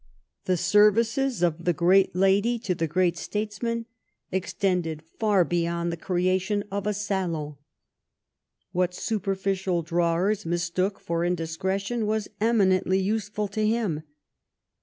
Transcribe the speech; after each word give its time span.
The 0.45 0.57
services 0.57 1.43
of 1.43 1.63
the 1.63 1.73
great 1.73 2.15
lady 2.15 2.57
to 2.57 2.73
the 2.73 2.87
great 2.87 3.19
statesman 3.19 3.85
extended 4.31 5.03
far 5.19 5.45
beyond 5.45 5.91
the 5.91 5.95
creation 5.95 6.63
of 6.71 6.87
a 6.87 6.91
salon. 6.95 7.57
What 8.71 8.95
superficial 8.95 9.83
drawers 9.83 10.43
mistook 10.43 10.99
for 10.99 11.21
indiscre 11.21 11.79
tion 11.79 12.07
was 12.07 12.29
eminently 12.41 12.97
useful 12.99 13.47
to 13.49 13.63
him. 13.63 14.01